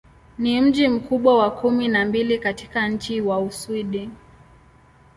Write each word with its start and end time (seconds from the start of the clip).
Ni 0.37 0.61
mji 0.61 0.87
mkubwa 0.87 1.37
wa 1.37 1.51
kumi 1.51 1.87
na 1.87 2.05
mbili 2.05 2.39
katika 2.39 2.87
nchi 2.87 3.21
wa 3.21 3.39
Uswidi. 3.39 4.09